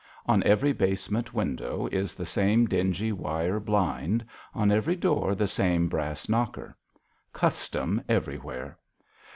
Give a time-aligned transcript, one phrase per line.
[0.25, 5.87] On every basement window is the same dingy wire blind; on every door the same
[5.87, 6.75] brass knocker.
[7.33, 8.79] Custom everywhere